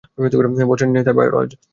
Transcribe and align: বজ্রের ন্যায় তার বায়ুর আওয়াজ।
বজ্রের 0.69 0.89
ন্যায় 0.89 1.05
তার 1.07 1.15
বায়ুর 1.17 1.35
আওয়াজ। 1.35 1.51